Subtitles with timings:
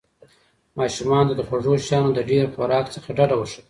[0.79, 3.59] ماشومانو ته د خوږو شیانو د ډېر خوراک څخه ډډه وښایئ.